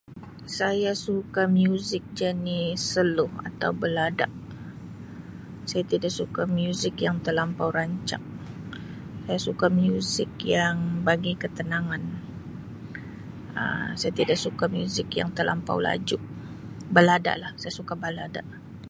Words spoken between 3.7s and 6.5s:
balada, saya tidak suka